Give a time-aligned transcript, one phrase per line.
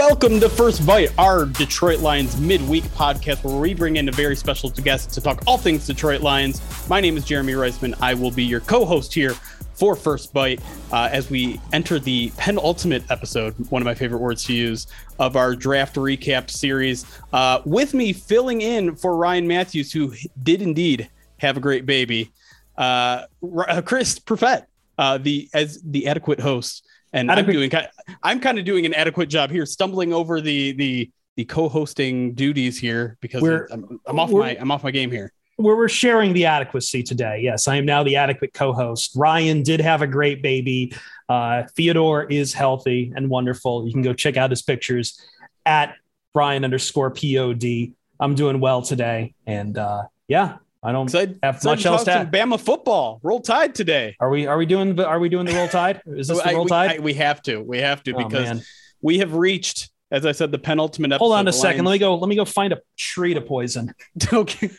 [0.00, 4.34] Welcome to First Bite, our Detroit Lions midweek podcast where we bring in a very
[4.34, 6.62] special guest to talk all things Detroit Lions.
[6.88, 7.94] My name is Jeremy Reisman.
[8.00, 9.34] I will be your co host here
[9.74, 14.42] for First Bite uh, as we enter the penultimate episode, one of my favorite words
[14.44, 14.86] to use,
[15.18, 17.04] of our draft recap series.
[17.34, 22.32] Uh, with me filling in for Ryan Matthews, who did indeed have a great baby,
[22.78, 23.24] uh,
[23.68, 24.64] uh Chris Perfett,
[24.96, 27.56] uh, the as the adequate host and adequate.
[27.56, 27.86] I'm doing
[28.22, 32.78] I'm kind of doing an adequate job here, stumbling over the the the co-hosting duties
[32.78, 35.32] here because I'm, I'm, off my I'm off my game here.
[35.58, 37.40] We're, we're sharing the adequacy today.
[37.42, 39.12] Yes, I am now the adequate co-host.
[39.14, 40.94] Ryan did have a great baby.
[41.28, 43.86] Uh, Theodore is healthy and wonderful.
[43.86, 45.20] You can go check out his pictures
[45.66, 45.94] at
[46.34, 47.64] Ryan underscore pod.
[48.22, 52.32] I'm doing well today, and uh, yeah, I don't Excited, have much else to add.
[52.32, 53.20] Bama football.
[53.22, 54.16] Roll Tide today.
[54.18, 54.46] Are we?
[54.46, 54.96] Are we doing?
[54.96, 56.00] The, are we doing the Roll Tide?
[56.06, 56.92] Is this the Roll Tide?
[56.92, 57.60] I, we, I, we, have to.
[57.60, 58.62] We have to oh, because man.
[59.02, 61.24] we have reached, as I said, the penultimate episode.
[61.24, 61.84] Hold on a second.
[61.84, 62.16] Let me go.
[62.16, 63.92] Let me go find a tree to poison.
[64.32, 64.70] okay.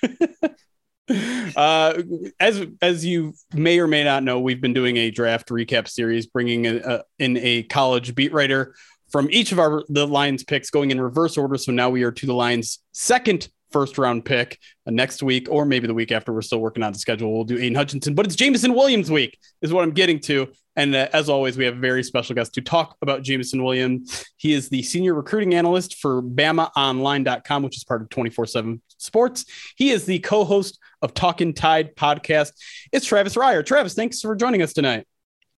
[1.56, 2.02] uh,
[2.40, 6.26] as as you may or may not know, we've been doing a draft recap series,
[6.26, 8.74] bringing a, a, in a college beat writer
[9.12, 11.58] from each of our the Lions picks, going in reverse order.
[11.58, 15.88] So now we are to the Lions' second first round pick next week, or maybe
[15.88, 16.34] the week after.
[16.34, 17.34] We're still working on the schedule.
[17.34, 20.48] We'll do Aidan Hutchinson, but it's Jameson Williams week, is what I'm getting to.
[20.76, 24.26] And uh, as always, we have a very special guest to talk about Jameson Williams.
[24.38, 29.46] He is the senior recruiting analyst for BamaOnline.com, which is part of 24 7 Sports.
[29.76, 32.54] He is the co host of Talking Tide podcast.
[32.92, 33.66] It's Travis Reier.
[33.66, 35.08] Travis, thanks for joining us tonight.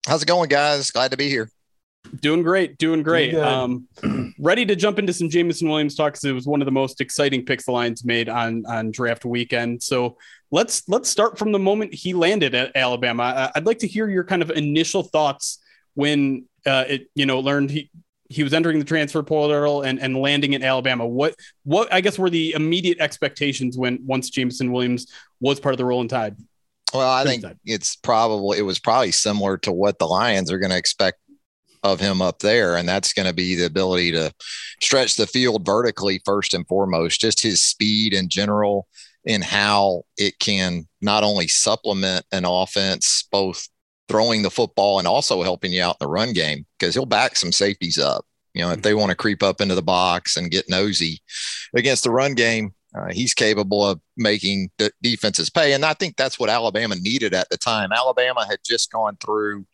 [0.08, 0.92] How's it going, guys?
[0.92, 1.50] Glad to be here.
[2.20, 3.34] Doing great, doing great.
[3.36, 3.88] Um,
[4.40, 7.00] ready to jump into some Jameson Williams talk because it was one of the most
[7.00, 9.82] exciting picks the Lions made on on draft weekend.
[9.82, 10.18] So
[10.52, 13.52] let's let's start from the moment he landed at Alabama.
[13.56, 15.60] I'd like to hear your kind of initial thoughts
[15.94, 17.90] when uh, it you know learned he
[18.32, 21.06] he was entering the transfer portal and, and landing in Alabama.
[21.06, 25.08] What what I guess were the immediate expectations when once Jameson Williams
[25.40, 26.36] was part of the Rolling Tide?
[26.94, 30.72] Well, I think it's probably it was probably similar to what the Lions are going
[30.72, 31.20] to expect
[31.84, 32.76] of him up there.
[32.76, 34.34] And that's going to be the ability to
[34.82, 38.88] stretch the field vertically, first and foremost, just his speed in general,
[39.26, 43.68] in how it can not only supplement an offense, both
[44.08, 47.36] throwing the football and also helping you out in the run game, because he'll back
[47.36, 48.26] some safeties up.
[48.54, 51.22] You know, if they want to creep up into the box and get nosy
[51.74, 55.72] against the run game, uh, he's capable of making the defenses pay.
[55.72, 57.94] And I think that's what Alabama needed at the time.
[57.94, 59.66] Alabama had just gone through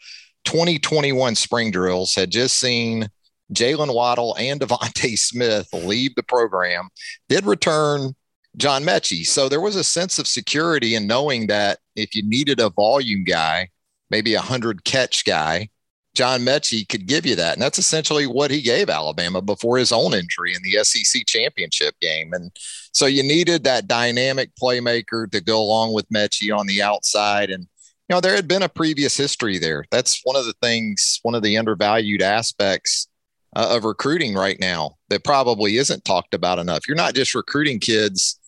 [0.48, 3.10] 2021 spring drills had just seen
[3.54, 6.88] Jaylen Waddle and DeVonta Smith leave the program,
[7.28, 8.16] did return
[8.56, 9.26] John Metchie.
[9.26, 13.26] So there was a sense of security in knowing that if you needed a volume
[13.26, 13.68] guy,
[14.10, 15.68] maybe a 100 catch guy,
[16.16, 17.54] John Metchie could give you that.
[17.54, 21.94] And that's essentially what he gave Alabama before his own injury in the SEC championship
[22.02, 22.32] game.
[22.32, 22.52] And
[22.94, 27.50] so you needed that dynamic playmaker to go along with Metchie on the outside.
[27.50, 27.68] And
[28.08, 29.84] you know, there had been a previous history there.
[29.92, 33.08] That's one of the things, one of the undervalued aspects
[33.56, 36.88] uh, of recruiting right now that probably isn't talked about enough.
[36.88, 38.40] You're not just recruiting kids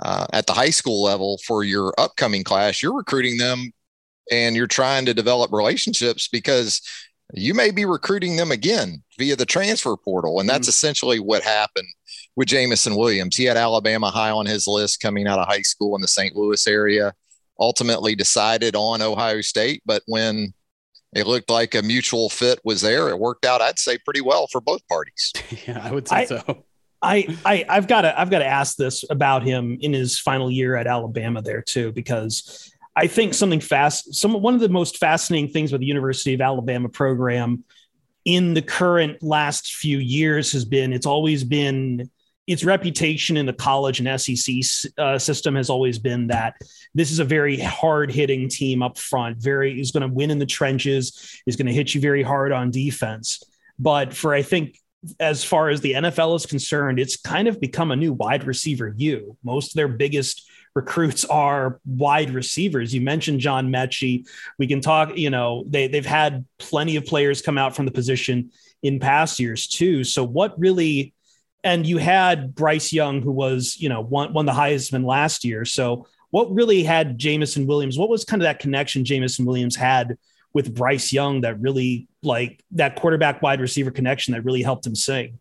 [0.00, 3.72] uh, at the high school level for your upcoming class, you're recruiting them
[4.30, 6.80] and you're trying to develop relationships because
[7.34, 10.40] you may be recruiting them again via the transfer portal.
[10.40, 10.70] And that's mm-hmm.
[10.70, 11.88] essentially what happened
[12.36, 13.36] with Jameson Williams.
[13.36, 16.34] He had Alabama high on his list coming out of high school in the St.
[16.34, 17.12] Louis area
[17.58, 19.82] ultimately decided on Ohio State.
[19.86, 20.52] But when
[21.14, 24.46] it looked like a mutual fit was there, it worked out, I'd say, pretty well
[24.48, 25.32] for both parties.
[25.66, 26.64] yeah, I would say I, so.
[27.02, 30.50] I, I I've got to I've got to ask this about him in his final
[30.50, 34.98] year at Alabama there too because I think something fast some one of the most
[34.98, 37.64] fascinating things with the University of Alabama program
[38.24, 42.10] in the current last few years has been it's always been
[42.46, 44.56] its reputation in the college and SEC
[44.98, 46.56] uh, system has always been that
[46.94, 49.38] this is a very hard hitting team up front.
[49.38, 51.40] Very is going to win in the trenches.
[51.46, 53.42] Is going to hit you very hard on defense.
[53.78, 54.78] But for I think
[55.20, 58.94] as far as the NFL is concerned, it's kind of become a new wide receiver
[58.96, 59.36] U.
[59.42, 62.92] Most of their biggest recruits are wide receivers.
[62.92, 64.26] You mentioned John Metchie.
[64.58, 67.92] We can talk, you know, they, they've had plenty of players come out from the
[67.92, 68.50] position
[68.82, 70.04] in past years too.
[70.04, 71.13] So what really,
[71.64, 75.64] and you had Bryce Young, who was, you know, won, won the Heisman last year.
[75.64, 80.18] So what really had Jameson Williams, what was kind of that connection Jameson Williams had
[80.52, 84.94] with Bryce Young that really like that quarterback wide receiver connection that really helped him
[84.94, 85.38] sing?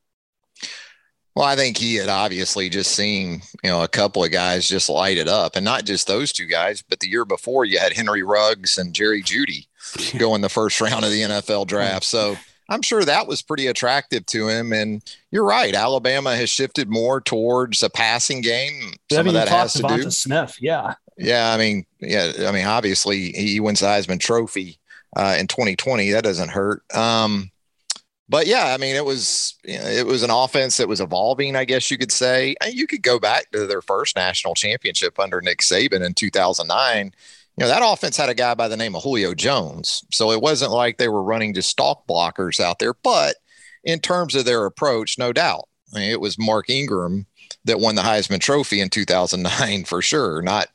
[1.35, 4.87] Well, I think he had obviously just seen, you know, a couple of guys just
[4.87, 5.55] light it up.
[5.55, 8.93] And not just those two guys, but the year before you had Henry Ruggs and
[8.93, 9.67] Jerry Jeudy
[10.19, 12.05] go in the first round of the NFL draft.
[12.05, 12.37] So
[12.73, 14.73] I'm sure that was pretty attractive to him.
[14.73, 18.93] And you're right, Alabama has shifted more towards a passing game.
[19.11, 20.09] Some of that has to do.
[20.09, 20.95] Smith, yeah.
[21.17, 24.79] Yeah, I mean, yeah, I mean, obviously he wins the Heisman Trophy
[25.15, 26.11] uh, in 2020.
[26.11, 26.83] That doesn't hurt.
[26.95, 27.51] Um,
[28.29, 31.55] but yeah, I mean, it was you know, it was an offense that was evolving,
[31.55, 32.55] I guess you could say.
[32.67, 37.13] You could go back to their first national championship under Nick Saban in 2009.
[37.57, 40.03] You know, that offense had a guy by the name of Julio Jones.
[40.11, 42.93] So it wasn't like they were running just stock blockers out there.
[43.03, 43.35] But
[43.83, 45.67] in terms of their approach, no doubt.
[45.93, 47.27] I mean, it was Mark Ingram
[47.65, 50.67] that won the Heisman Trophy in 2009 for sure, not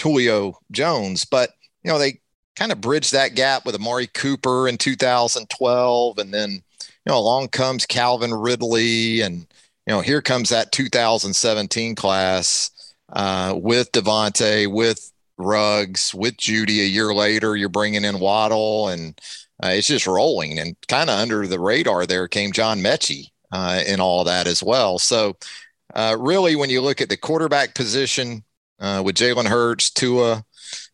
[0.00, 1.24] Julio Jones.
[1.24, 1.50] But,
[1.82, 2.20] you know, they
[2.56, 6.18] kind of bridged that gap with Amari Cooper in 2012.
[6.18, 6.60] And then, you
[7.06, 9.22] know, along comes Calvin Ridley.
[9.22, 9.40] And,
[9.86, 12.70] you know, here comes that 2017 class
[13.12, 15.11] uh, with DeVonta, with
[15.44, 17.56] Ruggs, with Jeudy a year later.
[17.56, 19.20] You're bringing in Waddle, and
[19.62, 20.58] uh, it's just rolling.
[20.58, 24.62] And kind of under the radar there came John Metchie uh, in all that as
[24.62, 24.98] well.
[24.98, 25.36] So,
[25.94, 28.44] uh, really, when you look at the quarterback position
[28.80, 30.44] uh, with Jalen Hurts, Tua,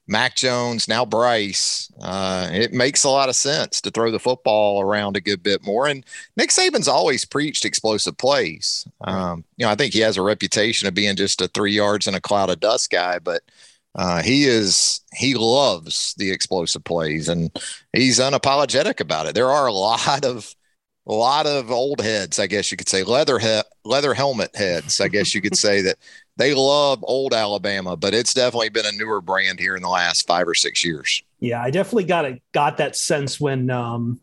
[0.09, 4.81] Mac Jones, now Bryce, uh, it makes a lot of sense to throw the football
[4.81, 5.87] around a good bit more.
[5.87, 6.05] And
[6.37, 8.87] Nick Saban's always preached explosive plays.
[9.03, 12.07] Um, you know, I think he has a reputation of being just a three yards
[12.07, 13.43] in a cloud of dust guy, but
[13.95, 17.51] uh, he is he loves the explosive plays and
[17.93, 19.35] he's unapologetic about it.
[19.35, 20.55] There are a lot of
[21.07, 25.01] a lot of old heads, I guess you could say, leather he- leather helmet heads,
[25.01, 25.97] I guess you could say that
[26.37, 30.27] they love old Alabama, but it's definitely been a newer brand here in the last
[30.27, 31.23] five or six years.
[31.41, 34.21] Yeah, I definitely got a, got that sense when um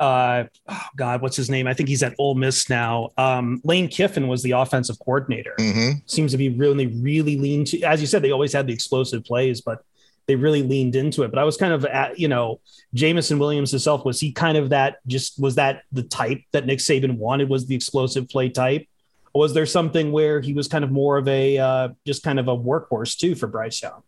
[0.00, 1.66] uh oh God, what's his name?
[1.66, 3.10] I think he's at Ole Miss now.
[3.16, 5.54] Um Lane Kiffin was the offensive coordinator.
[5.58, 6.00] Mm-hmm.
[6.06, 9.24] Seems to be really, really lean to as you said, they always had the explosive
[9.24, 9.82] plays, but
[10.28, 11.30] they really leaned into it.
[11.30, 12.60] But I was kind of at, you know,
[12.94, 16.78] Jameson Williams himself, was he kind of that just was that the type that Nick
[16.78, 18.86] Saban wanted was the explosive play type?
[19.32, 22.38] Or was there something where he was kind of more of a uh, just kind
[22.38, 24.02] of a workhorse too for Bryce Young?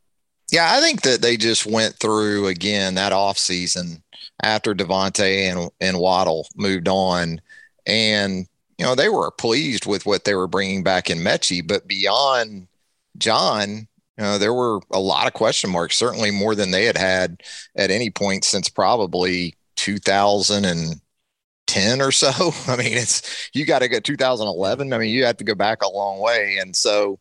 [0.52, 4.02] Yeah, I think that they just went through again that off season
[4.42, 7.40] after DeVonta and, and Waddle moved on.
[7.86, 8.46] And,
[8.78, 12.68] you know, they were pleased with what they were bringing back in Metchie, but beyond
[13.16, 13.86] John,
[14.18, 17.42] uh, there were a lot of question marks, certainly more than they had had
[17.76, 22.52] at any point since probably 2010 or so.
[22.72, 24.92] I mean, it's you got to go 2011.
[24.92, 27.18] I mean, you have to go back a long way, and so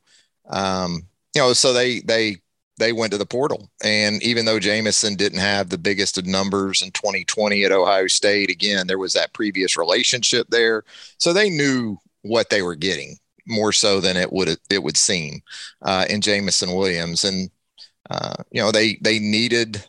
[0.49, 1.03] um,
[1.35, 2.37] you know, so they they
[2.79, 6.81] they went to the portal, and even though Jameson didn't have the biggest of numbers
[6.81, 10.83] in 2020 at Ohio State, again, there was that previous relationship there,
[11.17, 15.41] so they knew what they were getting more so than it would it would seem
[15.81, 17.23] uh, in Jameson Williams.
[17.23, 17.49] And
[18.09, 19.85] uh, you know they they needed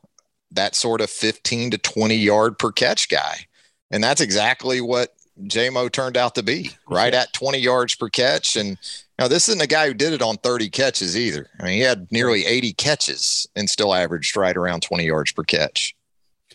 [0.50, 3.46] that sort of 15 to 20 yard per catch guy,
[3.90, 8.56] and that's exactly what Jamo turned out to be, right at 20 yards per catch.
[8.56, 8.78] And
[9.20, 11.48] now this isn't a guy who did it on 30 catches either.
[11.60, 15.42] I mean, he had nearly 80 catches and still averaged right around 20 yards per
[15.42, 15.94] catch.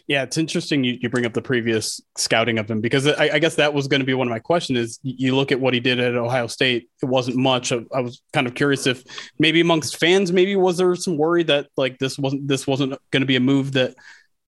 [0.08, 3.40] Yeah, it's interesting you, you bring up the previous scouting of him because I, I
[3.40, 5.74] guess that was going to be one of my questions is you look at what
[5.74, 7.72] he did at Ohio State, it wasn't much.
[7.72, 9.04] I, I was kind of curious if
[9.40, 13.22] maybe amongst fans, maybe was there some worry that like this wasn't this wasn't going
[13.22, 13.96] to be a move that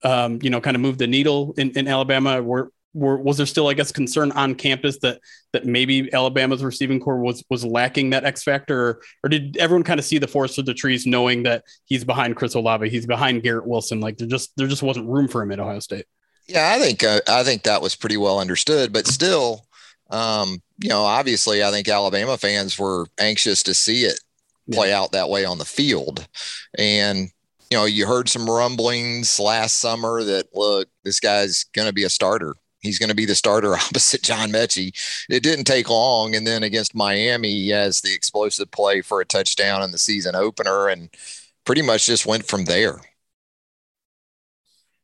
[0.03, 2.41] um, you know, kind of moved the needle in, in Alabama.
[2.41, 5.19] Were were, was there still, I guess, concern on campus that
[5.53, 9.84] that maybe Alabama's receiving corps was was lacking that X factor, or, or did everyone
[9.84, 13.05] kind of see the forest for the trees, knowing that he's behind Chris Olave, he's
[13.05, 16.05] behind Garrett Wilson, like there just there just wasn't room for him at Ohio State.
[16.48, 19.65] Yeah, I think uh, I think that was pretty well understood, but still,
[20.10, 24.19] um, you know, obviously, I think Alabama fans were anxious to see it
[24.72, 25.00] play yeah.
[25.00, 26.27] out that way on the field,
[26.77, 27.29] and
[27.69, 32.03] you know, you heard some rumblings last summer that look, this guy's going to be
[32.03, 34.93] a starter he's going to be the starter opposite John Metchie.
[35.29, 39.25] It didn't take long, and then against Miami, he has the explosive play for a
[39.25, 41.09] touchdown in the season opener, and
[41.65, 43.00] pretty much just went from there.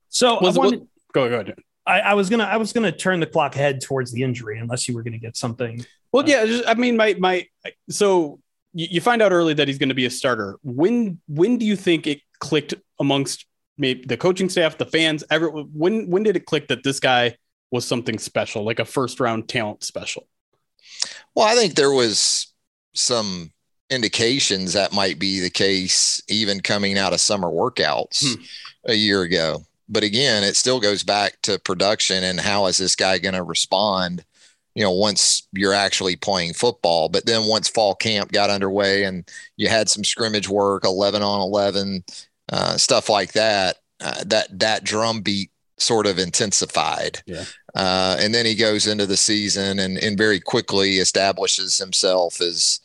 [0.09, 1.55] So was, I wanted, what, go, go ahead.
[1.85, 4.87] I, I, was gonna I was gonna turn the clock ahead towards the injury, unless
[4.87, 5.85] you were gonna get something.
[6.11, 7.47] Well, uh, yeah, I mean, my my
[7.89, 8.39] so
[8.75, 10.59] you, you find out early that he's going to be a starter.
[10.63, 13.45] When when do you think it clicked amongst
[13.77, 15.49] maybe the coaching staff, the fans, ever?
[15.49, 17.37] When when did it click that this guy
[17.75, 20.27] was something special, like a first round talent special?
[21.35, 22.47] Well, I think there was
[22.93, 23.51] some
[23.89, 28.41] indications that might be the case even coming out of summer workouts hmm.
[28.85, 29.63] a year ago.
[29.87, 33.43] But again, it still goes back to production and how is this guy going to
[33.43, 34.25] respond,
[34.73, 37.07] you know, once you're actually playing football.
[37.09, 41.41] But then once fall camp got underway and you had some scrimmage work, 11 on
[41.41, 42.03] 11,
[42.51, 47.21] uh, stuff like that, uh, that, that drum beat sort of intensified.
[47.25, 47.45] Yeah.
[47.73, 52.79] Uh, and then he goes into the season and, and very quickly establishes himself as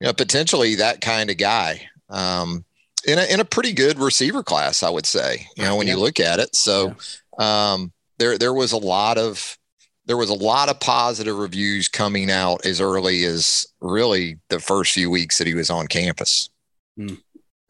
[0.00, 2.64] you know potentially that kind of guy um,
[3.06, 5.46] in a in a pretty good receiver class, I would say.
[5.56, 5.94] You know, when yeah.
[5.94, 6.94] you look at it, so
[7.38, 7.72] yeah.
[7.72, 9.58] um, there there was a lot of
[10.06, 14.92] there was a lot of positive reviews coming out as early as really the first
[14.92, 16.50] few weeks that he was on campus.
[16.98, 17.20] Mm.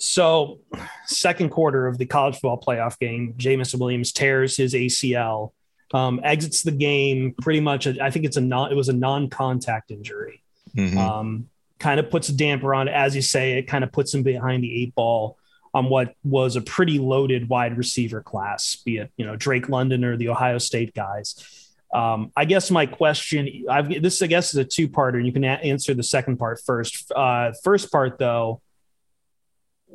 [0.04, 0.58] So,
[1.06, 5.52] second quarter of the college football playoff game, Jameson Williams tears his ACL,
[5.94, 7.86] um, exits the game pretty much.
[7.86, 8.70] I think it's a non.
[8.70, 10.42] It was a non-contact injury.
[10.76, 10.98] Mm-hmm.
[10.98, 14.22] Um, kind of puts a damper on, as you say, it kind of puts him
[14.22, 15.38] behind the eight ball
[15.72, 20.04] on what was a pretty loaded wide receiver class, be it you know Drake London
[20.04, 21.70] or the Ohio State guys.
[21.94, 25.44] Um, I guess my question, I've, this I guess is a two-parter, and you can
[25.44, 27.10] a- answer the second part first.
[27.14, 28.60] Uh, first part though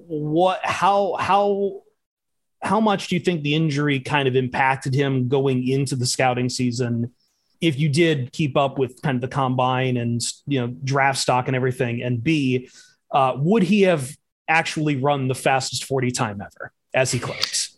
[0.08, 1.82] what how how
[2.62, 6.50] how much do you think the injury kind of impacted him going into the scouting
[6.50, 7.14] season?
[7.62, 11.48] If you did keep up with kind of the combine and you know draft stock
[11.48, 12.70] and everything and b
[13.12, 14.16] uh, would he have
[14.48, 17.78] actually run the fastest 40 time ever as he claims?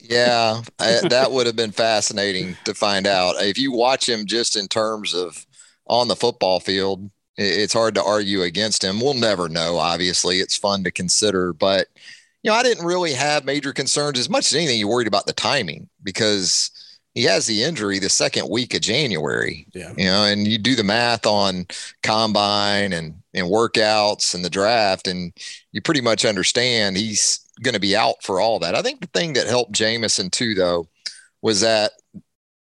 [0.00, 3.36] Yeah I, that would have been fascinating to find out.
[3.38, 5.46] If you watch him just in terms of
[5.86, 9.00] on the football field it's hard to argue against him.
[9.00, 9.78] We'll never know.
[9.78, 11.88] Obviously, it's fun to consider, but
[12.42, 14.78] you know, I didn't really have major concerns as much as anything.
[14.78, 16.70] You worried about the timing because
[17.14, 19.66] he has the injury the second week of January.
[19.72, 19.92] Yeah.
[19.96, 21.66] You know, and you do the math on
[22.02, 25.32] combine and and workouts and the draft, and
[25.72, 28.74] you pretty much understand he's going to be out for all that.
[28.74, 30.88] I think the thing that helped Jameson too, though,
[31.42, 31.92] was that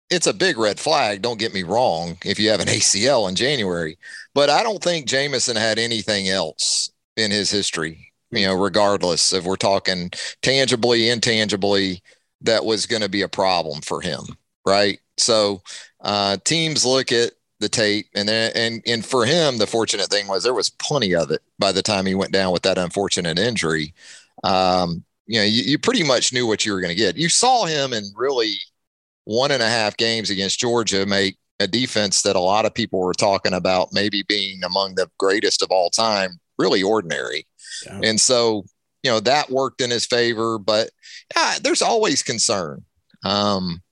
[0.09, 1.21] it's a big red flag.
[1.21, 2.17] Don't get me wrong.
[2.25, 3.97] If you have an ACL in January,
[4.33, 9.45] but I don't think Jameson had anything else in his history, you know, regardless if
[9.45, 10.11] we're talking
[10.41, 12.01] tangibly, intangibly,
[12.41, 14.21] that was going to be a problem for him.
[14.65, 14.99] Right.
[15.17, 15.61] So
[16.01, 20.27] uh, teams look at the tape and then, and, and for him, the fortunate thing
[20.27, 23.37] was there was plenty of it by the time he went down with that unfortunate
[23.37, 23.93] injury.
[24.43, 27.17] Um, you know, you, you pretty much knew what you were going to get.
[27.17, 28.55] You saw him in really
[29.29, 32.99] one and a half games against Georgia make a defense that a lot of people
[32.99, 37.45] were talking about maybe being among the greatest of all time, really ordinary.
[37.85, 37.99] Yeah.
[38.03, 38.65] And so,
[39.03, 40.89] you know, that worked in his favor, but
[41.35, 42.83] yeah, there's always concern.
[43.23, 43.83] Um,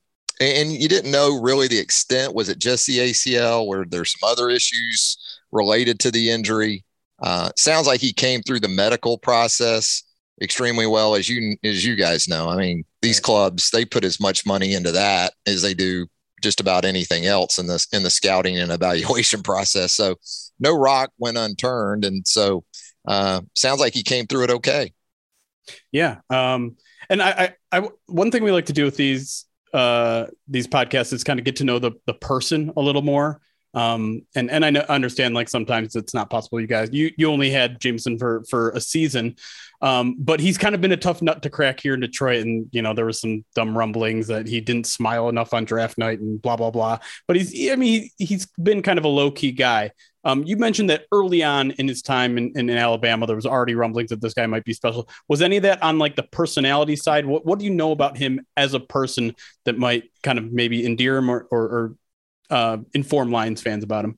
[0.41, 2.33] and you didn't know really the extent.
[2.33, 3.67] Was it just the ACL?
[3.67, 5.17] Where there's some other issues
[5.51, 6.83] related to the injury?
[7.21, 10.01] Uh, sounds like he came through the medical process
[10.41, 12.49] extremely well, as you as you guys know.
[12.49, 16.07] I mean, these clubs they put as much money into that as they do
[16.41, 19.93] just about anything else in this in the scouting and evaluation process.
[19.93, 20.15] So
[20.59, 22.63] no rock went unturned, and so
[23.07, 24.93] uh, sounds like he came through it okay.
[25.91, 26.77] Yeah, um,
[27.09, 31.13] and I, I, I, one thing we like to do with these uh, these podcasts
[31.13, 33.41] is kind of get to know the the person a little more.
[33.73, 36.59] Um, and and I know, understand like sometimes it's not possible.
[36.59, 39.35] You guys, you you only had Jameson for for a season,
[39.81, 42.43] um, but he's kind of been a tough nut to crack here in Detroit.
[42.45, 45.97] And, you know, there was some dumb rumblings that he didn't smile enough on draft
[45.97, 46.97] night and blah, blah, blah.
[47.27, 49.91] But he's, I mean, he, he's been kind of a low key guy.
[50.23, 53.45] Um, you mentioned that early on in his time in, in, in, Alabama, there was
[53.45, 55.07] already rumblings that this guy might be special.
[55.29, 57.25] Was any of that on like the personality side?
[57.25, 60.85] What What do you know about him as a person that might kind of maybe
[60.85, 61.95] endear him or, or, or
[62.49, 64.17] uh, inform Lions fans about him?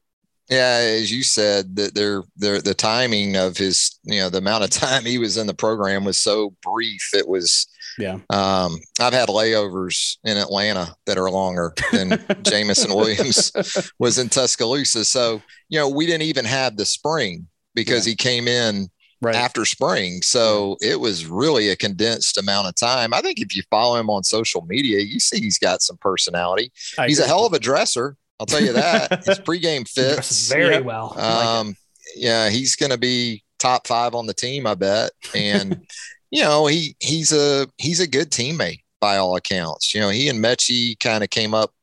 [0.49, 4.63] Yeah, as you said, that they're, they're, the timing of his, you know, the amount
[4.63, 7.09] of time he was in the program was so brief.
[7.13, 8.19] It was, yeah.
[8.29, 13.51] Um, I've had layovers in Atlanta that are longer than Jameson Williams
[13.99, 15.05] was in Tuscaloosa.
[15.05, 18.11] So, you know, we didn't even have the spring because yeah.
[18.11, 18.89] he came in
[19.21, 19.35] right.
[19.35, 20.21] after spring.
[20.21, 23.13] So it was really a condensed amount of time.
[23.13, 26.71] I think if you follow him on social media, you see he's got some personality.
[26.97, 27.25] I he's agree.
[27.25, 28.15] a hell of a dresser.
[28.39, 29.23] I'll tell you that.
[29.25, 30.85] His pregame fits very yep.
[30.85, 31.17] well.
[31.19, 31.75] Um, like
[32.15, 35.11] yeah, he's going to be top five on the team, I bet.
[35.35, 35.85] And
[36.31, 39.93] you know, he he's a he's a good teammate by all accounts.
[39.93, 41.73] You know, he and Metchie kind of came up,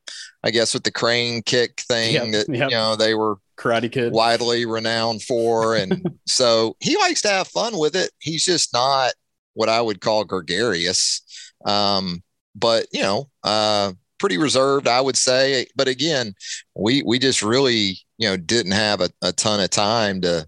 [0.43, 2.69] I guess, with the crane kick thing yep, that yep.
[2.69, 7.47] you know they were karate kid widely renowned for, and so he likes to have
[7.47, 8.11] fun with it.
[8.19, 9.13] He's just not
[9.53, 11.21] what I would call gregarious,
[11.65, 12.23] um,
[12.55, 15.67] but you know, uh, pretty reserved, I would say.
[15.75, 16.33] But again,
[16.75, 20.47] we we just really you know didn't have a, a ton of time to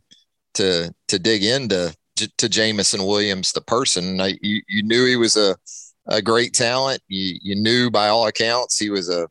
[0.56, 1.96] to to dig into
[2.38, 4.20] to Jameson Williams, the person.
[4.42, 5.56] You, you knew he was a,
[6.08, 7.02] a great talent.
[7.08, 9.28] You, you knew by all accounts he was a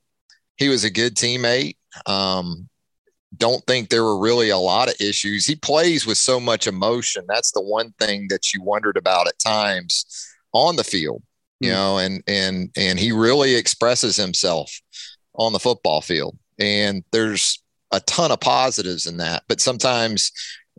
[0.56, 1.76] he was a good teammate.
[2.06, 2.68] Um,
[3.36, 5.46] don't think there were really a lot of issues.
[5.46, 7.24] He plays with so much emotion.
[7.28, 10.06] That's the one thing that you wondered about at times
[10.52, 11.22] on the field,
[11.60, 14.80] you know, and and and he really expresses himself
[15.34, 16.36] on the football field.
[16.58, 17.62] And there's
[17.92, 20.32] a ton of positives in that, but sometimes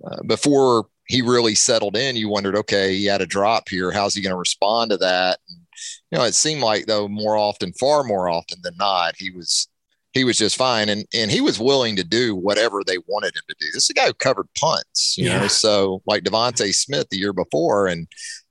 [0.06, 3.92] uh, before he really settled in, you wondered, okay, he had a drop here.
[3.92, 5.40] How's he going to respond to that?
[5.50, 5.58] And,
[6.12, 9.68] you know, it seemed like though more often, far more often than not, he was
[10.14, 13.44] he was just fine, and and he was willing to do whatever they wanted him
[13.48, 13.68] to do.
[13.74, 15.42] This is a guy who covered punts, you yeah.
[15.42, 18.08] know, so like DeVonta Smith the year before, and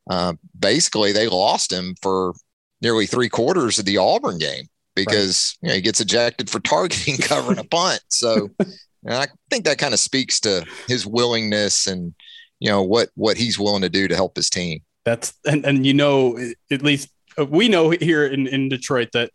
[0.09, 2.35] uh, basically they lost him for
[2.81, 5.67] nearly three quarters of the Auburn game because right.
[5.67, 8.01] you know he gets ejected for targeting covering a punt.
[8.09, 8.51] So.
[9.05, 12.15] And I think that kind of speaks to his willingness and
[12.61, 14.81] you know what what he's willing to do to help his team.
[15.05, 16.39] That's and and you know
[16.71, 19.31] at least uh, we know here in in Detroit that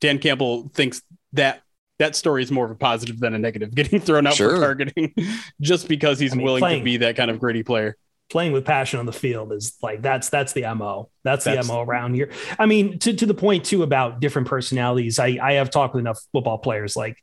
[0.00, 1.02] Dan Campbell thinks
[1.32, 1.62] that
[1.98, 4.56] that story is more of a positive than a negative, getting thrown out sure.
[4.56, 5.14] for targeting
[5.60, 7.96] just because he's I mean, willing playing, to be that kind of gritty player.
[8.32, 11.10] Playing with passion on the field is like that's that's the mo.
[11.22, 12.30] That's, that's the mo around here.
[12.58, 15.18] I mean, to to the point too about different personalities.
[15.18, 17.18] I I have talked with enough football players like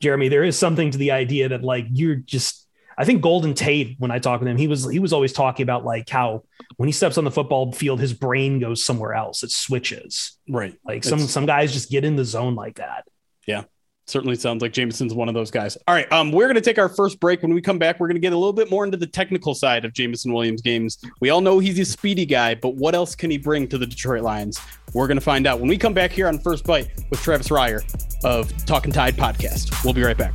[0.00, 0.28] Jeremy.
[0.28, 2.68] There is something to the idea that like you're just
[2.98, 5.62] I think Golden Tate, when I talk with him, he was he was always talking
[5.62, 6.44] about like how
[6.76, 9.42] when he steps on the football field, his brain goes somewhere else.
[9.42, 10.36] It switches.
[10.46, 10.78] Right.
[10.84, 13.04] Like it's, some some guys just get in the zone like that.
[13.46, 13.64] Yeah.
[14.10, 15.78] Certainly sounds like Jameson's one of those guys.
[15.86, 16.10] All right.
[16.12, 17.42] Um, we're gonna take our first break.
[17.42, 19.84] When we come back, we're gonna get a little bit more into the technical side
[19.84, 20.98] of Jameson Williams games.
[21.20, 23.86] We all know he's a speedy guy, but what else can he bring to the
[23.86, 24.58] Detroit Lions?
[24.94, 27.84] We're gonna find out when we come back here on First Bite with Travis Reier
[28.24, 29.84] of Talking Tide Podcast.
[29.84, 30.34] We'll be right back.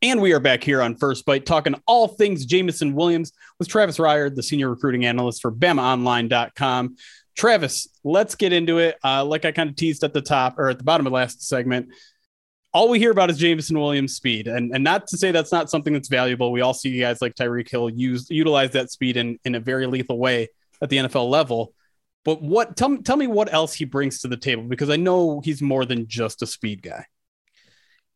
[0.00, 3.98] And we are back here on First Bite talking all things Jameson Williams with Travis
[3.98, 6.94] Reier, the senior recruiting analyst for BamaOnline.com.
[7.36, 8.96] Travis, let's get into it.
[9.02, 11.16] Uh, like I kind of teased at the top or at the bottom of the
[11.16, 11.88] last segment,
[12.72, 15.68] all we hear about is Jameson Williams' speed, and and not to say that's not
[15.68, 16.52] something that's valuable.
[16.52, 19.86] We all see guys like Tyreek Hill use utilize that speed in in a very
[19.86, 20.48] lethal way
[20.80, 21.72] at the NFL level.
[22.24, 24.96] but what tell me tell me what else he brings to the table because I
[24.96, 27.06] know he's more than just a speed guy.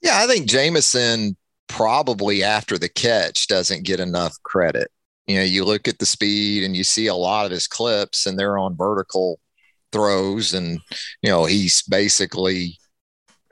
[0.01, 1.37] Yeah, I think Jameson
[1.69, 4.91] probably after the catch doesn't get enough credit.
[5.27, 8.27] You know, you look at the speed and you see a lot of his clips
[8.27, 9.39] and they're on vertical
[9.93, 10.81] throws and
[11.23, 12.79] you know, he's basically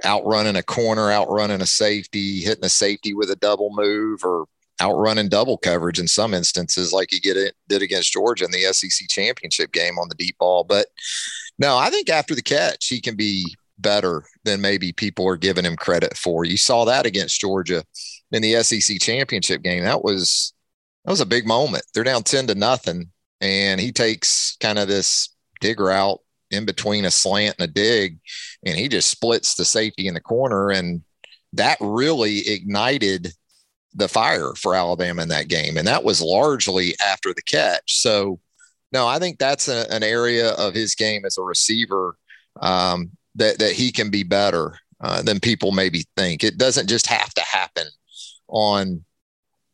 [0.04, 4.46] outrunning a corner, outrunning a safety, hitting a safety with a double move or
[4.80, 8.62] outrunning double coverage in some instances, like he get it, did against Georgia in the
[8.72, 10.64] SEC championship game on the deep ball.
[10.64, 10.86] But
[11.58, 15.64] no, I think after the catch, he can be better than maybe people are giving
[15.64, 16.44] him credit for.
[16.44, 17.84] You saw that against Georgia
[18.32, 19.84] in the SEC championship game.
[19.84, 20.52] That was
[21.04, 21.84] that was a big moment.
[21.94, 23.10] They're down 10 to nothing.
[23.40, 28.18] And he takes kind of this dig route in between a slant and a dig,
[28.66, 30.70] and he just splits the safety in the corner.
[30.70, 31.02] And
[31.54, 33.32] that really ignited
[33.94, 35.76] the fire for Alabama in that game.
[35.76, 38.00] And that was largely after the catch.
[38.00, 38.40] So,
[38.92, 42.16] no, I think that's a, an area of his game as a receiver
[42.60, 46.44] um, that, that he can be better uh, than people maybe think.
[46.44, 47.86] It doesn't just have to happen
[48.48, 49.04] on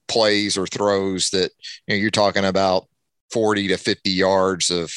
[0.08, 1.50] plays or throws that
[1.86, 2.86] you know, you're talking about
[3.32, 4.92] 40 to 50 yards of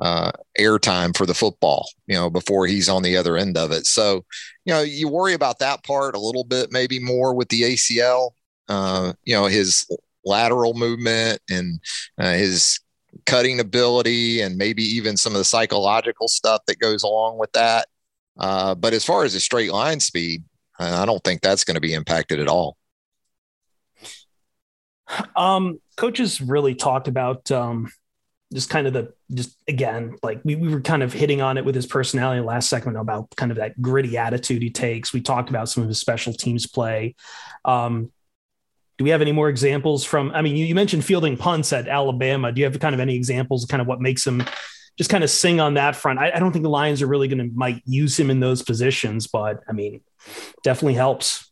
[0.00, 3.86] uh, airtime for the football, you know, before he's on the other end of it.
[3.86, 4.24] So,
[4.64, 8.30] you know, you worry about that part a little bit, maybe more with the ACL,
[8.68, 9.86] uh, you know, his
[10.24, 11.78] lateral movement and
[12.18, 12.80] uh, his
[13.26, 17.86] cutting ability and maybe even some of the psychological stuff that goes along with that.
[18.38, 20.44] Uh, but as far as the straight line speed,
[20.78, 22.76] I don't think that's going to be impacted at all.
[25.34, 27.90] Um, coaches really talked about um,
[28.52, 31.64] just kind of the just again like we, we were kind of hitting on it
[31.64, 35.12] with his personality last segment about kind of that gritty attitude he takes.
[35.12, 37.14] We talked about some of his special teams play.
[37.64, 38.12] Um,
[38.98, 41.88] do we have any more examples from i mean you, you mentioned fielding punts at
[41.88, 42.52] alabama.
[42.52, 44.42] Do you have kind of any examples of kind of what makes him
[44.98, 47.28] just kind of sing on that front i, I don't think the lions are really
[47.28, 50.02] going to might use him in those positions but i mean
[50.62, 51.48] definitely helps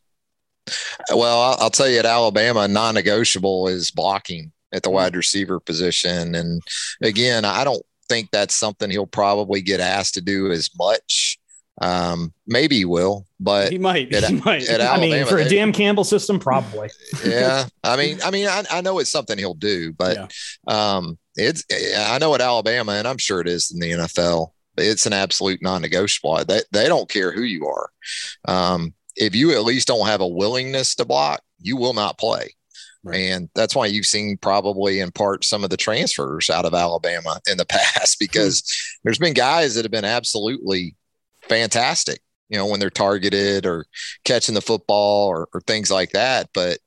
[1.13, 5.59] well, I'll, I'll tell you at Alabama, non negotiable is blocking at the wide receiver
[5.59, 6.35] position.
[6.35, 6.61] And
[7.01, 11.37] again, I don't think that's something he'll probably get asked to do as much.
[11.79, 14.11] Um, maybe he will, but he might.
[14.13, 14.67] At, he might.
[14.67, 16.89] Alabama, I mean, for a Dan Campbell system, probably.
[17.25, 20.95] yeah, I mean, I mean, I, I know it's something he'll do, but yeah.
[20.95, 21.63] um, it's.
[21.97, 24.49] I know at Alabama, and I'm sure it is in the NFL.
[24.77, 26.45] It's an absolute non-negotiable.
[26.45, 27.89] They they don't care who you are.
[28.47, 32.53] Um, if you at least don't have a willingness to block, you will not play.
[33.03, 33.19] Right.
[33.19, 37.39] And that's why you've seen probably in part some of the transfers out of Alabama
[37.49, 38.63] in the past because
[39.03, 40.95] there's been guys that have been absolutely
[41.43, 42.19] fantastic,
[42.49, 43.85] you know, when they're targeted or
[44.25, 46.49] catching the football or, or things like that.
[46.53, 46.79] But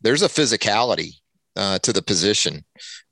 [0.00, 1.14] there's a physicality
[1.56, 2.64] uh, to the position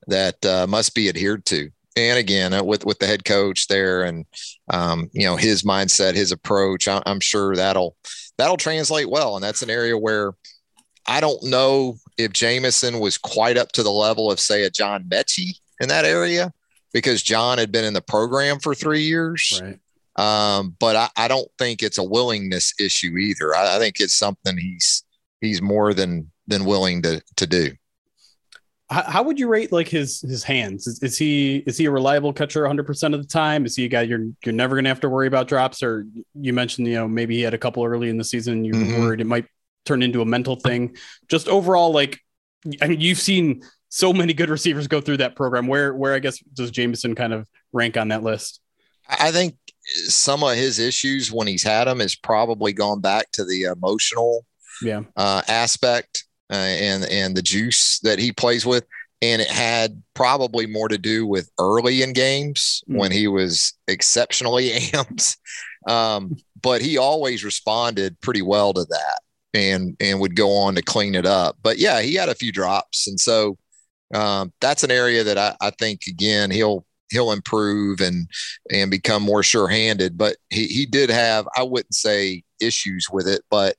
[0.06, 1.70] that uh, must be adhered to.
[1.96, 4.24] And again, uh, with with the head coach there, and
[4.70, 7.96] um, you know his mindset, his approach, I, I'm sure that'll
[8.38, 9.36] that'll translate well.
[9.36, 10.32] And that's an area where
[11.06, 15.04] I don't know if Jameson was quite up to the level of, say, a John
[15.04, 16.52] Metchie in that area
[16.92, 19.60] because John had been in the program for three years.
[19.62, 19.78] Right.
[20.16, 23.54] Um, but I, I, don't think it's a willingness issue either.
[23.54, 25.04] I, I, think it's something he's
[25.40, 27.70] he's more than than willing to to do.
[28.92, 30.86] How, would you rate like his his hands?
[30.86, 33.64] Is, is he is he a reliable catcher 100 percent of the time?
[33.64, 35.82] Is he a guy you're you're never going to have to worry about drops?
[35.82, 38.64] Or you mentioned you know maybe he had a couple early in the season.
[38.64, 39.00] You mm-hmm.
[39.00, 39.46] worried it might
[39.84, 40.96] turn into a mental thing.
[41.28, 42.20] Just overall, like
[42.80, 45.66] I mean, you've seen so many good receivers go through that program.
[45.66, 48.60] Where where I guess does Jameson kind of rank on that list?
[49.08, 53.44] I think some of his issues when he's had them is probably gone back to
[53.44, 54.44] the emotional
[54.80, 55.02] yeah.
[55.16, 58.84] uh, aspect uh, and and the juice that he plays with.
[59.22, 62.98] And it had probably more to do with early in games mm.
[62.98, 65.36] when he was exceptionally amped.
[65.88, 69.20] Um, but he always responded pretty well to that
[69.54, 71.56] and and would go on to clean it up.
[71.62, 73.56] But yeah, he had a few drops, and so
[74.14, 78.28] um, that's an area that I, I, think again he'll he'll improve and
[78.70, 80.18] and become more sure handed.
[80.18, 83.76] But he he did have I wouldn't say issues with it, but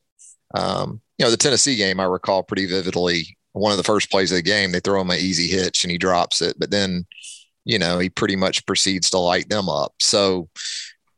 [0.55, 3.38] um, you know, the Tennessee game I recall pretty vividly.
[3.54, 5.91] One of the first plays of the game, they throw him an easy hitch and
[5.91, 7.06] he drops it, but then,
[7.65, 9.93] you know, he pretty much proceeds to light them up.
[10.02, 10.49] So,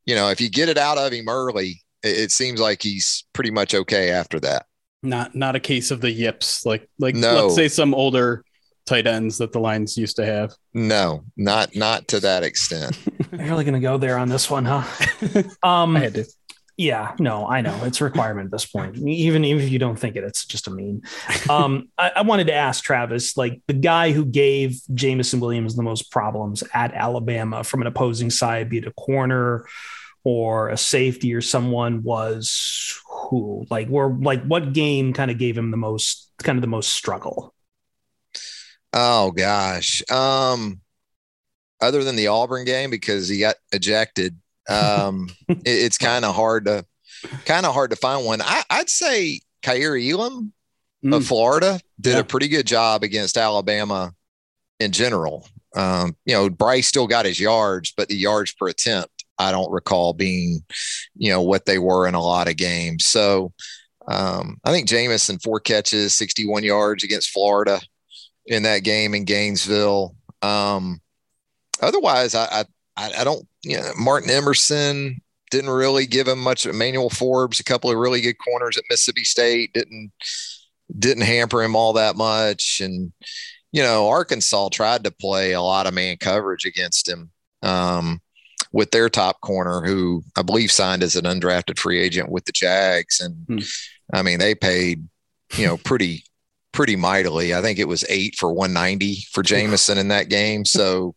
[0.06, 3.24] you know, if you get it out of him early, it, it seems like he's
[3.34, 4.66] pretty much okay after that.
[5.02, 7.44] Not not a case of the yips, like like no.
[7.44, 8.44] let's say some older
[8.86, 10.54] tight ends that the Lions used to have.
[10.74, 12.98] No, not not to that extent.
[13.32, 14.84] You're really gonna go there on this one, huh?
[15.64, 16.26] um, I had to
[16.78, 18.98] Yeah, no, I know it's a requirement at this point.
[18.98, 21.02] Even, even if you don't think it, it's just a meme.
[21.50, 25.84] Um, I, I, wanted to ask Travis, like the guy who gave Jameson Williams the
[25.84, 29.66] most problems at Alabama from an opposing side, be it a corner
[30.26, 33.66] or a safety or someone, was who?
[33.70, 36.90] Like, were like what game kind of gave him the most, kind of the most
[36.90, 37.54] struggle?
[38.92, 40.04] Oh gosh.
[40.12, 40.82] Um,
[41.80, 44.38] other than the Auburn game because he got ejected
[44.70, 46.86] um, it, it's kind of hard to
[47.46, 48.42] kind of hard to find one.
[48.42, 50.54] I, would say Kaiir Elam
[51.04, 51.16] mm.
[51.16, 52.20] of Florida did yeah.
[52.20, 54.14] a pretty good job against Alabama
[54.80, 55.48] in general.
[55.76, 59.72] Um, you know, Bryce still got his yards, but the yards per attempt, I don't
[59.72, 60.64] recall being,
[61.16, 63.06] you know, what they were in a lot of games.
[63.06, 63.52] So
[64.08, 67.82] um, I think Jameson four catches, 61 yards against Florida
[68.46, 70.16] in that game in Gainesville.
[70.42, 71.02] Um,
[71.82, 72.66] otherwise, I
[72.98, 76.66] I, I don't, you know, Martin Emerson didn't really give him much.
[76.66, 80.12] Emmanuel Forbes, a couple of really good corners at Mississippi State, didn't
[80.98, 82.80] didn't hamper him all that much.
[82.82, 83.12] And
[83.72, 87.32] you know, Arkansas tried to play a lot of man coverage against him
[87.64, 88.22] um,
[88.72, 92.52] with their top corner, who I believe signed as an undrafted free agent with the
[92.52, 93.20] Jags.
[93.20, 93.66] And hmm.
[94.14, 95.08] I mean, they paid
[95.58, 96.24] you know pretty
[96.76, 97.56] pretty mightily.
[97.56, 100.64] I think it was eight for 190 for Jameson in that game.
[100.76, 101.16] So,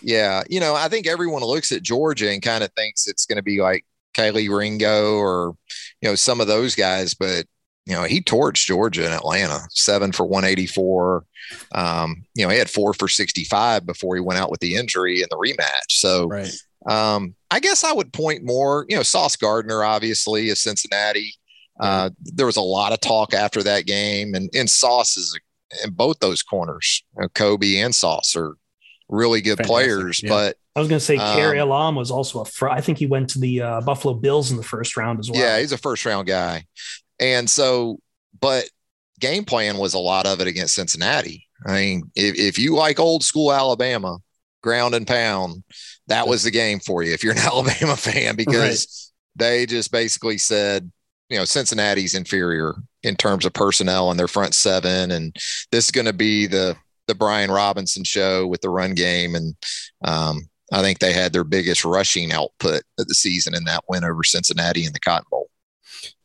[0.00, 3.36] yeah, you know, I think everyone looks at Georgia and kind of thinks it's going
[3.36, 3.84] to be like
[4.16, 5.54] Kelee Ringo or,
[6.00, 7.44] you know, some of those guys, but,
[7.84, 11.24] you know, he torched Georgia in Atlanta, seven for 184.
[11.72, 15.20] Um, you know, he had four for 65 before he went out with the injury
[15.20, 15.90] in the rematch.
[15.90, 16.52] So, right.
[16.88, 21.34] um, I guess I would point more, you know, Sauce Gardner, obviously, is Cincinnati.
[21.78, 25.38] Uh, there was a lot of talk after that game, and, and Sauce is
[25.84, 27.02] in both those corners.
[27.16, 28.56] You know, Coby and Sauce are
[29.08, 29.72] really good Fantastic.
[29.72, 30.28] players, yeah.
[30.28, 32.44] but I was going to say Kaiir um, Elam was also a.
[32.44, 35.30] Fr- I think he went to the uh, Buffalo Bills in the first round as
[35.30, 35.40] well.
[35.40, 36.66] Yeah, he's a first round guy,
[37.20, 37.98] and so,
[38.40, 38.68] but
[39.20, 41.46] game plan was a lot of it against Cincinnati.
[41.66, 44.18] I mean, if, if you like old school Alabama,
[44.62, 45.62] ground and pound,
[46.08, 49.46] that was the game for you if you're an Alabama fan because right.
[49.46, 50.90] they just basically said,
[51.28, 55.34] you know Cincinnati's inferior in terms of personnel and their front seven, and
[55.72, 59.54] this is going to be the the Brian Robinson show with the run game, and
[60.04, 64.04] um, I think they had their biggest rushing output of the season in that win
[64.04, 65.48] over Cincinnati in the Cotton Bowl.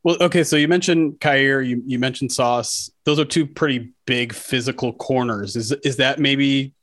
[0.04, 2.90] Well, okay, so you mentioned Kaiir, you, you mentioned Sauce.
[3.06, 5.56] Those are two pretty big physical corners.
[5.56, 6.74] Is is that maybe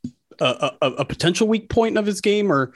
[0.40, 2.72] a, a, a potential weak point of his game, or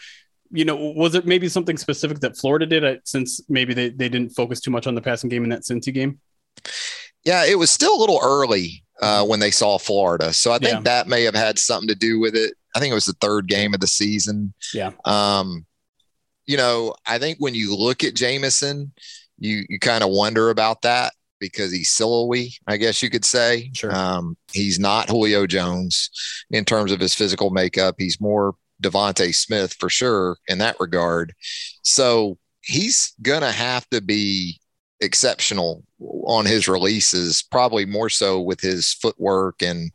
[0.52, 4.08] you know, was it maybe something specific that Florida did uh, since maybe they, they
[4.08, 6.20] didn't focus too much on the passing game in that Cincy game?
[7.24, 10.32] Yeah, it was still a little early uh, when they saw Florida.
[10.32, 10.80] So I think yeah.
[10.80, 12.54] that may have had something to do with it.
[12.74, 14.52] I think it was the third game of the season.
[14.74, 14.90] Yeah.
[15.04, 15.66] Um,
[16.46, 18.92] you know, I think when you look at Jameson,
[19.38, 23.70] you you kind of wonder about that because he's silowy, I guess you could say.
[23.74, 23.94] Sure.
[23.94, 26.10] Um, he's not Julio Jones
[26.50, 27.96] in terms of his physical makeup.
[27.98, 31.32] He's more DeVonta Smith for sure in that regard.
[31.82, 34.60] So he's going to have to be
[35.00, 35.84] exceptional
[36.26, 39.90] on his releases, probably more so with his footwork and,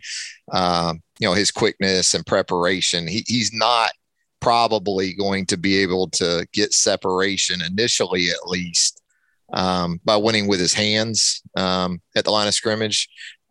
[0.52, 3.08] uh, you know, his quickness and preparation.
[3.08, 3.92] He, he's not
[4.40, 9.02] probably going to be able to get separation initially, at least,
[9.54, 13.08] um, by winning with his hands um, at the line of scrimmage.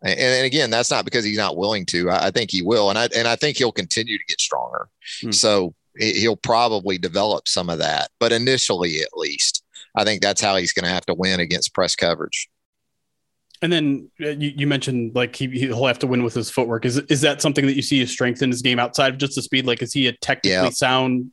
[0.07, 2.11] And, and, again, that's not because he's not willing to.
[2.11, 4.89] I, I, think he will, and I and I think he'll continue to get stronger.
[5.21, 5.33] Hmm.
[5.33, 9.65] So he'll probably develop some of that, but initially, at least,
[9.97, 12.49] I think that's how he's going to have to win against press coverage.
[13.63, 16.85] And then uh, you, you mentioned like he, he'll have to win with his footwork.
[16.85, 19.35] Is is that something that you see as strength in his game outside of just
[19.35, 19.67] the speed?
[19.67, 20.71] Like, is he a technically yeah.
[20.71, 21.31] sound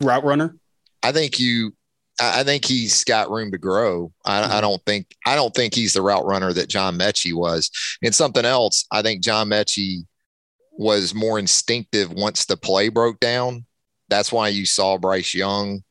[0.00, 0.56] route runner?
[1.02, 1.74] I think you
[2.20, 4.12] I think he's got room to grow.
[4.24, 4.60] I, I, mm-hmm.
[4.60, 7.70] don't think I don't think he's the route runner that John Metchie was.
[8.02, 10.06] And something else, I think John Metchie
[10.72, 13.64] was more instinctive once the play broke down.
[14.08, 15.82] That's why you saw Bryce Young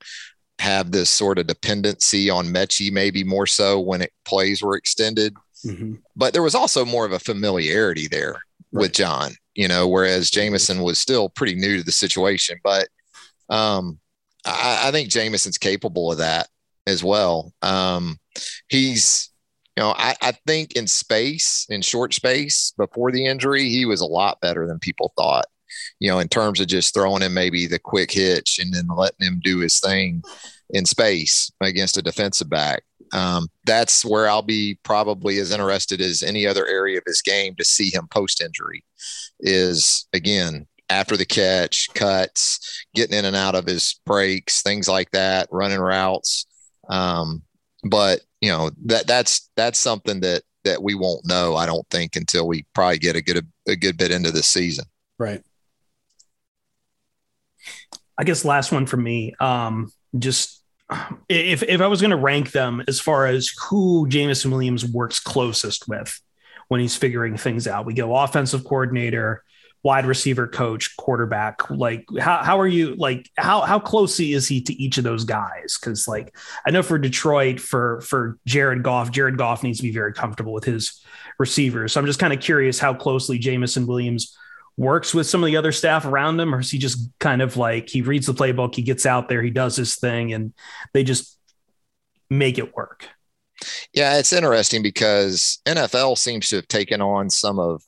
[0.60, 5.34] have this sort of dependency on Metchie, maybe more so when it plays were extended.
[5.66, 5.96] Mm-hmm.
[6.16, 8.34] But there was also more of a familiarity there
[8.72, 8.82] right.
[8.82, 12.60] with John, you know, whereas Jameson was still pretty new to the situation.
[12.64, 12.90] But
[13.50, 14.00] um,
[14.46, 16.48] I, I think Jameson's capable of that
[16.88, 17.54] as well.
[17.62, 18.20] Um,
[18.68, 19.30] he's,
[19.76, 24.02] you know, I, I think in space, in short space before the injury, he was
[24.02, 25.46] a lot better than people thought.
[26.00, 29.28] You know, in terms of just throwing him maybe the quick hitch and then letting
[29.28, 30.24] him do his thing
[30.72, 32.84] in space against a defensive back.
[33.14, 37.56] Um, that's where I'll be probably as interested as any other area of his game
[37.56, 38.84] to see him post injury.
[39.40, 45.12] Is again after the catch, cuts, getting in and out of his breaks, things like
[45.12, 46.46] that, running routes.
[46.90, 47.44] Um,
[47.84, 51.56] but you know that that's that's something that that we won't know.
[51.56, 54.44] I don't think until we probably get a good a, a good bit into the
[54.44, 54.86] season.
[55.18, 55.44] Right.
[58.18, 59.34] I guess last one for me.
[59.40, 60.62] Um, just
[61.30, 65.20] if if I was going to rank them as far as who Jameson Williams works
[65.20, 66.20] closest with
[66.68, 69.44] when he's figuring things out, we go offensive coordinator,
[69.84, 71.70] wide receiver coach, quarterback.
[71.70, 75.24] Like how how are you like how how closely is he to each of those
[75.24, 75.78] guys?
[75.80, 79.92] Because like I know for Detroit, for for Jared Goff, Jared Goff needs to be
[79.92, 81.04] very comfortable with his
[81.38, 81.94] receivers.
[81.94, 84.38] So I'm just kind of curious how closely Jameson Williams
[84.78, 87.58] works with some of the other staff around him, or is he just kind of
[87.58, 90.54] like he reads the playbook, he gets out there, he does his thing, and
[90.94, 91.38] they just
[92.30, 93.08] make it work?
[93.94, 97.84] Yeah, it's interesting because NFL seems to have taken on some of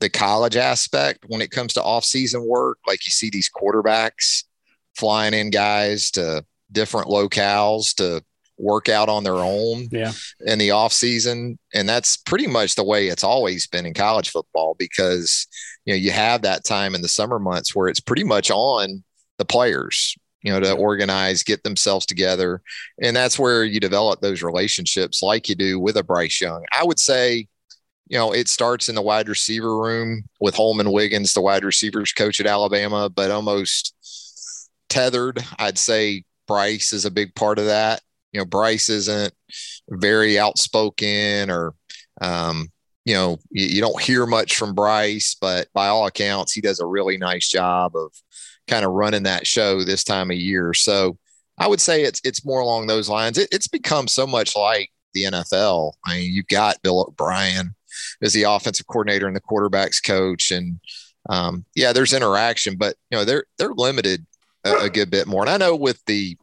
[0.00, 2.78] the college aspect when it comes to off-season work.
[2.86, 4.44] Like you see these quarterbacks
[4.96, 8.22] flying in guys to different locales to
[8.58, 10.12] work out on their own yeah.
[10.46, 11.58] in the off season.
[11.74, 15.46] And that's pretty much the way it's always been in college football because,
[15.84, 19.04] you know, you have that time in the summer months where it's pretty much on
[19.38, 22.62] the players, you know, to organize, get themselves together.
[23.02, 26.64] And that's where you develop those relationships like you do with a Bryce Young.
[26.72, 27.48] I would say,
[28.06, 32.12] you know, it starts in the wide receiver room with Holman Wiggins, the wide receivers
[32.12, 33.94] coach at Alabama, but almost
[34.88, 35.44] tethered.
[35.58, 38.00] I'd say Bryce is a big part of that
[38.36, 39.32] you know, Bryce isn't
[39.88, 41.74] very outspoken or,
[42.20, 42.68] um,
[43.04, 46.80] you know, you, you, don't hear much from Bryce, but by all accounts, he does
[46.80, 48.12] a really nice job of
[48.68, 50.74] kind of running that show this time of year.
[50.74, 51.16] So
[51.56, 53.38] I would say it's it's more along those lines.
[53.38, 55.92] It, it's become so much like the NFL.
[56.04, 57.75] I mean, you've got Bill O'Brien
[58.22, 60.80] as the offensive coordinator and the quarterbacks coach, and
[61.28, 64.26] um, yeah, there's interaction, but you know they're they're limited
[64.64, 65.42] a, a good bit more.
[65.42, 66.36] And I know with the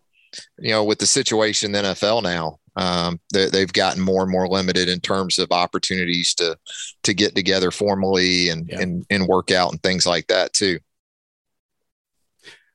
[0.57, 4.31] you know, with the situation in the NFL now, um, they, they've gotten more and
[4.31, 6.57] more limited in terms of opportunities to
[7.03, 8.81] to get together formally and yeah.
[8.81, 10.79] and, and work out and things like that too.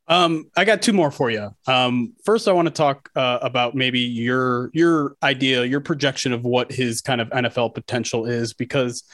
[0.09, 1.51] Um, I got two more for you.
[1.67, 6.45] Um, first, I want to talk uh, about maybe your your idea, your projection of
[6.45, 9.05] what his kind of NFL potential is, because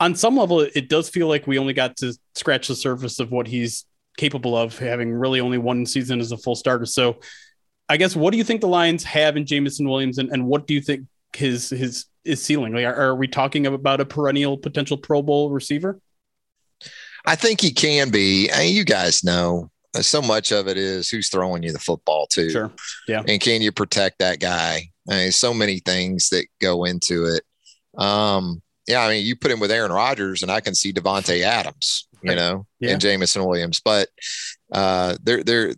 [0.00, 3.30] on some level, it does feel like we only got to scratch the surface of
[3.30, 3.84] what he's
[4.16, 6.86] capable of, having really only one season as a full starter.
[6.86, 7.20] So,
[7.88, 10.66] I guess what do you think the Lions have in Jameson Williams, and, and what
[10.66, 12.74] do you think his his is ceiling?
[12.74, 16.00] Like, are, are we talking about a perennial potential Pro Bowl receiver?
[17.24, 18.50] I think he can be.
[18.50, 22.26] I mean, you guys know so much of it is who's throwing you the football
[22.26, 22.50] too.
[22.50, 22.72] Sure.
[23.08, 23.22] Yeah.
[23.26, 24.90] And can you protect that guy?
[25.08, 27.42] I mean, so many things that go into it.
[28.00, 31.42] Um, yeah, I mean, you put him with Aaron Rodgers, and I can see Davante
[31.42, 32.92] Adams, you know, yeah.
[32.92, 33.80] and Jameson Williams.
[33.84, 34.08] But
[34.72, 35.74] uh, they're they're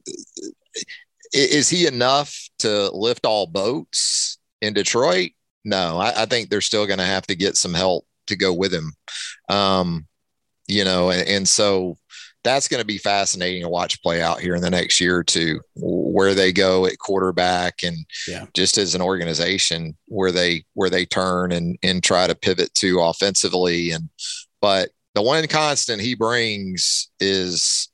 [1.33, 5.31] is he enough to lift all boats in Detroit?
[5.64, 8.53] No, I, I think they're still going to have to get some help to go
[8.53, 8.92] with him.
[9.48, 10.07] Um,
[10.68, 11.96] you know, and, and so
[12.44, 15.24] that's going to be fascinating to watch play out here in the next year or
[15.24, 18.46] two, where they go at quarterback and yeah.
[18.55, 23.00] just as an organization where they where they turn and and try to pivot to
[23.00, 23.90] offensively.
[23.90, 24.09] And
[24.61, 27.88] but the one constant he brings is,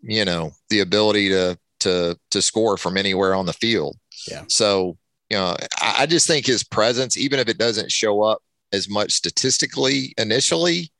[0.00, 3.96] you know, the ability to to to score from anywhere on the field.
[4.30, 4.44] Yeah.
[4.48, 4.98] So
[5.30, 8.88] you know, I, I just think his presence, even if it doesn't show up as
[8.88, 10.90] much statistically initially,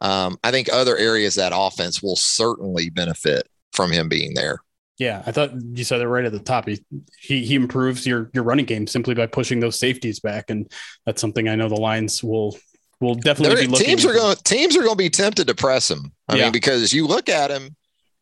[0.00, 4.58] um, I think other areas that offense will certainly benefit from him being there.
[4.98, 6.66] Yeah, I thought you said it right at the top.
[6.66, 6.82] He,
[7.20, 10.70] he he improves your your running game simply by pushing those safeties back, and
[11.04, 12.56] that's something I know the Lions will
[13.00, 13.86] will definitely They're, be looking.
[13.86, 16.12] Teams are going teams are going to be tempted to press him.
[16.28, 16.44] I yeah.
[16.44, 17.76] mean, because you look at him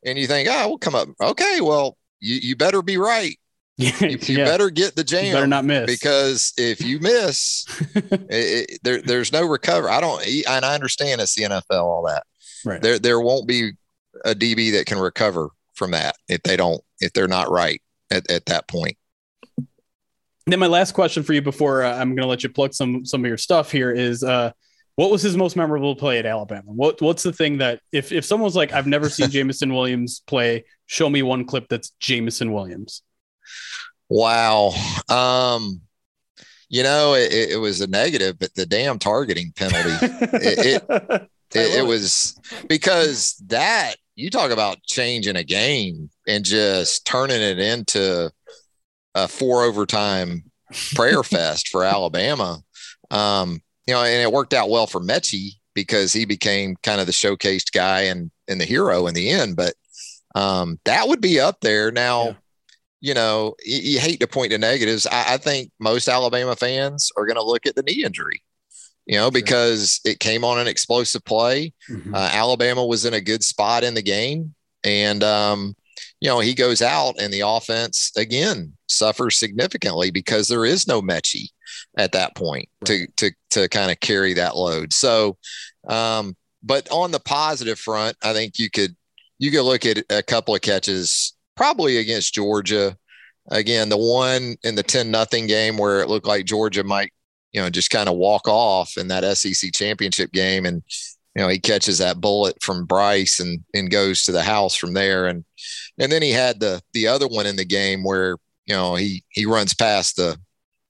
[0.04, 1.08] and you think, oh, we'll come up.
[1.20, 3.38] Okay, well, you, you better be right.
[3.76, 4.44] You, you yeah.
[4.44, 5.26] better get the jam.
[5.26, 9.90] You better not miss because if you miss, it, it, there, there's no recovery.
[9.90, 12.22] I don't, and I understand it's the NFL, all that.
[12.64, 12.80] Right.
[12.80, 13.72] There, there won't be
[14.24, 18.30] a DB that can recover from that if they don't, if they're not right at,
[18.30, 18.96] at that point.
[20.46, 23.04] then my last question for you before uh, I'm going to let you plug some
[23.04, 24.52] some of your stuff here is uh,
[24.96, 26.70] what was his most memorable play at Alabama?
[26.70, 30.64] What what's the thing that if if someone's like I've never seen Jameson Williams play,
[30.86, 33.02] show me one clip that's Jameson Williams.
[34.08, 34.72] Wow.
[35.08, 35.80] Um
[36.68, 39.90] you know, it, it was a negative, but the damn targeting penalty.
[40.02, 40.82] it,
[41.54, 42.36] it, it, was
[42.68, 48.30] because that you talk about changing a game and just turning it into
[49.14, 50.50] a four overtime
[50.94, 52.60] prayer fest for Alabama.
[53.10, 57.06] Um, you know, and it worked out well for Metchie because he became kind of
[57.06, 59.56] the showcased guy and and the hero in the end.
[59.56, 59.74] But
[60.34, 62.24] um, that would be up there now.
[62.24, 62.34] Yeah.
[63.04, 65.06] You know, you, you, hate to point to negatives.
[65.06, 68.42] I, I think most Alabama fans are going to look at the knee injury,
[69.04, 71.74] you know, because it came on an explosive play.
[71.90, 72.14] Mm-hmm.
[72.14, 74.54] Uh, Alabama was in a good spot in the game.
[74.84, 75.76] And, um,
[76.22, 81.02] you know, he goes out and the offense again suffers significantly because there is no
[81.02, 81.50] Metchie
[81.98, 83.06] at that point right.
[83.18, 84.94] to to to kind of carry that load.
[84.94, 85.36] So,
[85.88, 88.96] um, but on the positive front, I think you could
[89.38, 92.96] you could look at a couple of catches probably against Georgia.
[93.50, 97.12] Again, the one in the 10 nothing game where it looked like Georgia might,
[97.52, 100.64] you know, just kind of walk off in that SEC championship game.
[100.64, 100.82] And,
[101.36, 104.94] you know, he catches that bullet from Bryce and, and goes to the house from
[104.94, 105.26] there.
[105.26, 105.44] And,
[105.98, 109.24] and then he had the, the other one in the game where, you know, he,
[109.28, 110.38] he runs past the,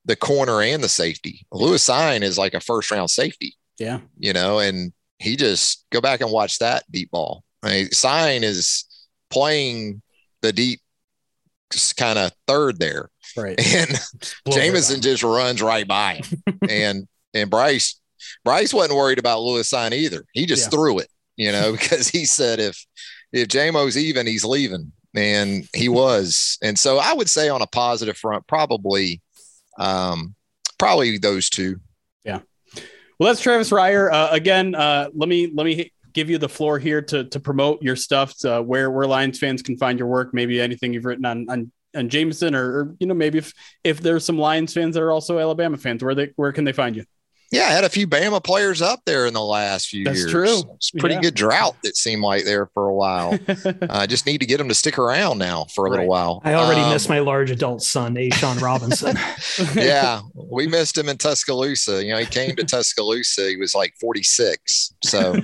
[0.04, 1.46] the corner and the safety.
[1.50, 3.56] Lewis Cine is like a first round safety.
[3.78, 4.00] Yeah.
[4.18, 7.42] You know, and he just go back and watch that deep ball.
[7.62, 8.84] I mean, Cine is
[9.30, 10.02] playing
[10.44, 10.80] the deep
[11.96, 13.10] kind of third there.
[13.36, 13.58] Right.
[13.58, 13.98] And
[14.50, 16.42] Jameson just runs right by him.
[16.68, 18.00] and and Bryce
[18.44, 20.24] Bryce wasn't worried about Lewis Cine either.
[20.32, 20.70] He just yeah.
[20.70, 22.84] threw it, you know, because he said if
[23.32, 24.92] if Jamo's even, he's leaving.
[25.16, 26.58] And he was.
[26.60, 29.20] And so I would say on a positive front, probably
[29.78, 30.34] um
[30.78, 31.80] probably those two.
[32.24, 32.40] Yeah.
[33.18, 34.12] Well, that's Travis Reier.
[34.12, 37.82] Uh, again, uh, let me let me give you the floor here to to promote
[37.82, 41.04] your stuff, to, uh, where where Lions fans can find your work, maybe anything you've
[41.04, 43.52] written on on, on Jameson, or, or you know maybe if
[43.82, 46.72] if there's some Lions fans that are also Alabama fans, where they where can they
[46.72, 47.04] find you?
[47.54, 50.30] Yeah, I had a few Bama players up there in the last few That's years.
[50.30, 50.62] true.
[50.74, 51.20] It's pretty yeah.
[51.20, 53.38] good drought that seemed like there for a while.
[53.48, 55.98] I uh, just need to get them to stick around now for a right.
[55.98, 56.42] little while.
[56.44, 59.16] I already um, miss my large adult son, A'Shawn Robinson.
[59.80, 62.04] yeah, we missed him in Tuscaloosa.
[62.04, 63.48] You know, he came to Tuscaloosa.
[63.48, 64.94] He was like 46.
[65.04, 65.36] So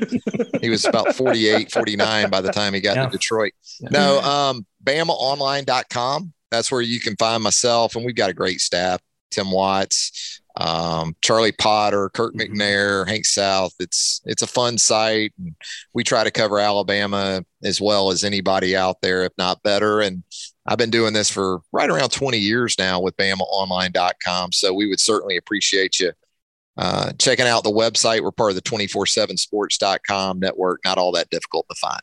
[0.60, 3.04] he was about 48, 49 by the time he got yeah.
[3.04, 3.52] to Detroit.
[3.78, 3.88] Yeah.
[3.92, 6.32] No, um, BamaOnline.com.
[6.50, 7.94] That's where you can find myself.
[7.94, 9.00] And we've got a great staff.
[9.30, 12.54] Tim Watts, um, Charlie Potter, Kirk mm-hmm.
[12.54, 13.72] McNair, Hank South.
[13.78, 15.32] It's it's a fun site.
[15.38, 15.54] And
[15.94, 20.00] we try to cover Alabama as well as anybody out there, if not better.
[20.00, 20.22] And
[20.66, 24.52] I've been doing this for right around 20 years now with BamaOnline.com.
[24.52, 26.12] So we would certainly appreciate you
[26.76, 28.22] uh, checking out the website.
[28.22, 30.80] We're part of the 247sports.com network.
[30.84, 32.00] Not all that difficult to find.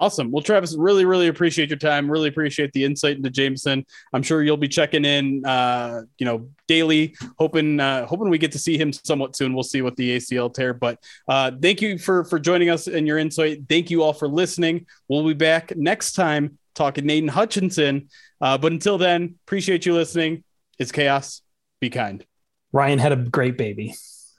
[0.00, 0.30] Awesome.
[0.30, 2.10] Well, Travis, really, really appreciate your time.
[2.10, 3.84] Really appreciate the insight into Jameson.
[4.12, 7.16] I'm sure you'll be checking in, uh, you know, daily.
[7.38, 9.54] Hoping, uh, hoping we get to see him somewhat soon.
[9.54, 10.72] We'll see what the ACL tear.
[10.72, 13.62] But uh, thank you for for joining us and your insight.
[13.68, 14.86] Thank you all for listening.
[15.08, 18.08] We'll be back next time talking Aidan Hutchinson.
[18.40, 20.44] Uh, but until then, appreciate you listening.
[20.78, 21.42] It's chaos.
[21.80, 22.24] Be kind.
[22.72, 23.94] Ryan had a great baby.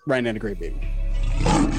[0.08, 1.79] Ryan had a great baby.